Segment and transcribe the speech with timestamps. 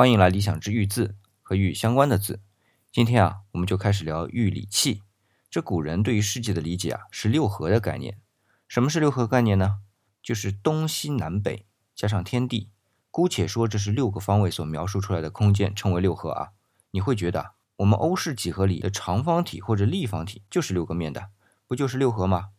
[0.00, 2.40] 欢迎来理想之玉字和玉相关的字。
[2.90, 5.02] 今天啊，我们就开始聊玉理器。
[5.50, 8.18] 这古人对于世界的理解啊，是六合的概念。
[8.66, 9.80] 什么是六合概念呢？
[10.22, 12.70] 就是东西南北加上天地。
[13.10, 16.52] 姑且说这是六个方位所描述出来的空间，称为六合啊。
[16.92, 21.28] 你会觉得我们欧式几何里的长方体或者立方体就是六个面的，
[21.66, 22.52] 不就是六合吗？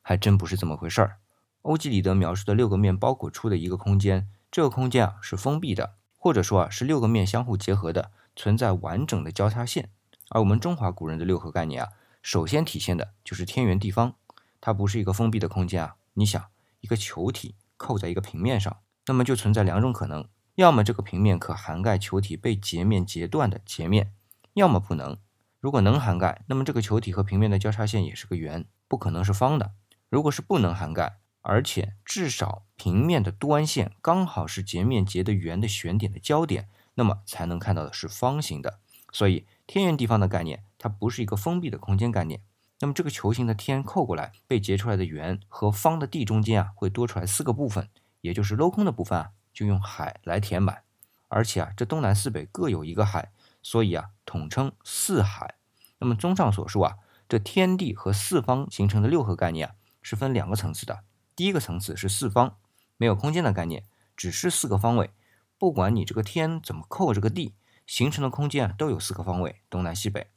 [0.00, 1.18] 还真不是这么回事儿。
[1.62, 5.96] 欧几里得描述的六个面包裹出的一个空间，这个空间啊是封闭的，
[6.26, 9.90] 或者说啊是六个面相互结合的，存在完整的交叉线。
[10.30, 11.90] 而我们中华古人的六合概念啊，
[12.20, 14.16] 首先体现的就是天圆地方，
[14.60, 15.94] 它不是一个封闭的空间啊。
[16.14, 16.46] 你想，
[16.80, 24.12] 一个球体扣在一个平面上，那么就存在两种可能：要么这个平面可涵盖球体被截面截断的截面，
[24.54, 25.16] 要么不能。
[25.60, 29.74] 如果能涵盖，那么这个球体和平面的交叉线也是个圆，不可能是方的。
[30.10, 38.78] 如果是不能涵盖，而且至少平面的端线刚好是截面截的圆的旋点的交点，那么才能看到的是方形的。
[39.10, 42.40] 所以天圆地方的概念，它不是一个封闭的空间概念。
[42.80, 47.88] 那么这个球形的天扣过来被截出来的圆和方的地中间啊，会多出来四个部分，
[48.20, 50.82] 也就是镂空的部分啊，就用海来填满。
[51.28, 55.54] 而且啊，这东南四北各有一个海，所以啊，统称四海。
[55.98, 61.00] 那么综上所述啊，这天地和四方形成的六合概念啊，是分两个层次的。
[61.34, 62.58] 第一个层次是四方，
[62.96, 63.84] 没有空间的概念，
[64.16, 65.10] 只是四个方位。
[65.58, 67.54] 不管你这个天怎么扣这个地，
[67.86, 70.28] 形成的空间啊都有四个方位，东南西北。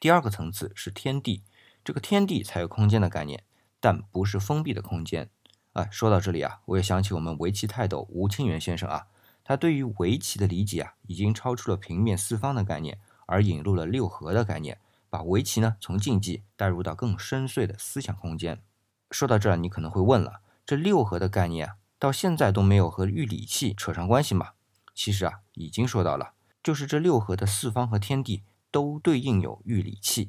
[0.00, 1.42] 第二个层次是天地，
[1.84, 3.44] 这个天地才有空间的概念，
[3.80, 5.30] 但不是封闭的空间。
[5.74, 9.06] 哎，说到这里啊，我也想起我们围棋泰斗吴清源先生啊，
[9.42, 18.62] 他对于围棋的理解啊，已经超出了平面四方的概念，而引入了六合的概念，把围棋呢从竞技带入到更深邃的思想空间。
[19.10, 24.54] 说到这儿，你可能会问了：这六合的概念啊，到现在都没有和玉礼器扯上关系吗？
[24.92, 30.26] 其实啊，已经说到了，就是这六合的四方和天地都对应有玉礼器。《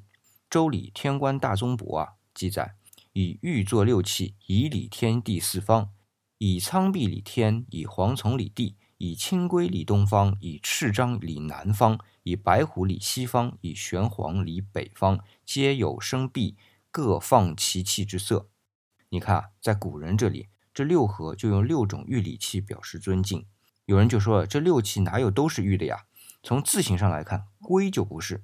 [0.52, 2.76] 周礼·天官大宗伯》啊记载：
[3.14, 5.88] 以玉作六器，以礼天地四方；
[6.38, 16.56] 以苍璧礼天，以蝗虫礼地，以青龟理东方，以赤章礼南方，以白虎礼西方，以玄黄礼北方，皆有生璧，
[16.92, 18.48] 各放其器之色。
[19.10, 23.46] 你看啊，在古人这里，这六合就用六种玉礼器表示尊敬。
[23.86, 26.06] 有人就说，这六器哪有都是玉的呀？
[26.42, 28.44] 从字形上来看，圭就不是。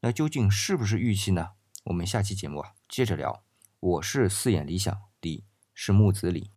[0.00, 1.50] 那究竟是不是玉器呢？
[1.84, 3.42] 我们下期节目啊接着聊。
[3.78, 6.50] 我是四眼理想，李是木子李。